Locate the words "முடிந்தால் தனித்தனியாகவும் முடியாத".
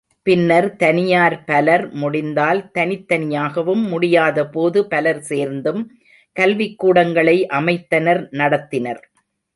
1.93-4.47